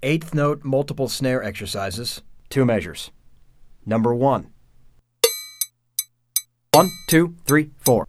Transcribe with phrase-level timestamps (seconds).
[0.00, 3.10] Eighth note multiple snare exercises, two measures.
[3.84, 4.52] Number one.
[6.72, 8.06] One, two, three, four.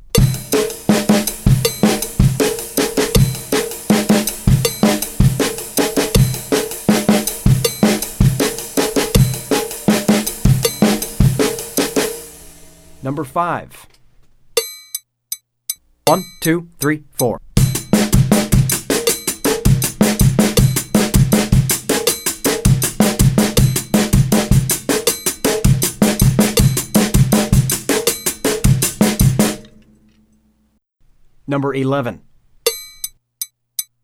[13.02, 13.88] Number five.
[16.06, 17.40] One, two, three, four.
[31.50, 32.22] Number 11.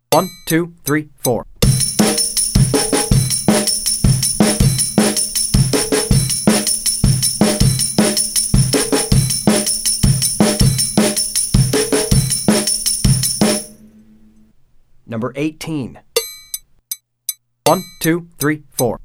[0.09, 1.45] One, two, three, four.
[15.05, 15.99] Number 18.
[17.67, 19.01] One, two, three, four.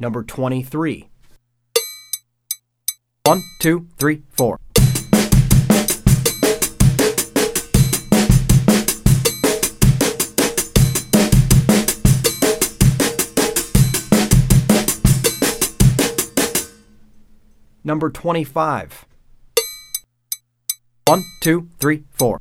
[0.00, 1.08] Number 23.
[3.24, 4.58] One, two, three, four.
[17.82, 19.04] Number 25.
[21.06, 22.40] One, two, three, four.